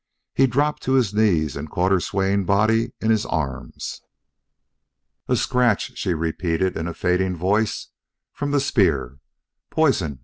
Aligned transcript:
He 0.33 0.47
dropped 0.47 0.81
to 0.81 0.93
his 0.93 1.13
knees 1.13 1.55
and 1.55 1.69
caught 1.69 1.91
her 1.91 1.99
swaying 1.99 2.45
body 2.45 2.91
in 2.99 3.11
his 3.11 3.23
arms. 3.27 4.01
"A 5.27 5.35
scratch," 5.35 5.95
she 5.95 6.15
repeated 6.15 6.75
in 6.75 6.87
a 6.87 6.93
fading 6.95 7.35
voice, 7.35 7.89
"from 8.35 8.49
the 8.49 8.59
spear.... 8.59 9.19
Poison 9.69 10.19